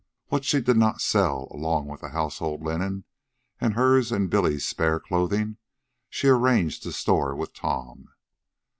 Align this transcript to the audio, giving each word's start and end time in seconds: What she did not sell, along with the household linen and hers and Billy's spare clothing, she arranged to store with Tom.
What 0.29 0.43
she 0.43 0.61
did 0.61 0.77
not 0.77 0.99
sell, 0.99 1.47
along 1.51 1.85
with 1.85 2.01
the 2.01 2.09
household 2.09 2.63
linen 2.63 3.03
and 3.59 3.75
hers 3.75 4.11
and 4.11 4.31
Billy's 4.31 4.65
spare 4.65 4.99
clothing, 4.99 5.57
she 6.09 6.27
arranged 6.27 6.81
to 6.81 6.91
store 6.91 7.35
with 7.35 7.53
Tom. 7.53 8.07